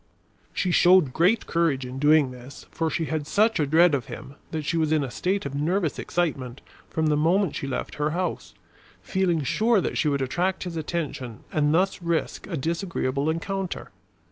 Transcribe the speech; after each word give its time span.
She 0.51 0.71
showed 0.71 1.13
great 1.13 1.45
courage 1.45 1.85
in 1.85 1.99
doing 1.99 2.31
this, 2.31 2.65
for 2.71 2.89
she 2.89 3.05
had 3.05 3.27
such 3.27 3.59
a 3.59 3.67
dread 3.67 3.93
of 3.93 4.07
him 4.07 4.33
that 4.49 4.65
she 4.65 4.75
was 4.75 4.91
in 4.91 5.03
a 5.03 5.11
state 5.11 5.45
of 5.45 5.53
nervous 5.53 5.99
excitement 5.99 6.59
from 6.89 7.05
the 7.05 7.15
moment 7.15 7.55
she 7.55 7.67
left 7.67 7.93
her 8.01 8.09
house, 8.09 8.55
feeling 9.03 9.43
sure 9.43 9.79
that 9.79 9.99
she 9.99 10.07
would 10.07 10.23
attract 10.23 10.63
his 10.63 10.75
attention 10.75 11.43
and 11.51 11.71
thus 11.71 12.01
risk 12.01 12.47
a 12.47 12.57
disagreeable 12.57 13.29
encounter. 13.29 13.91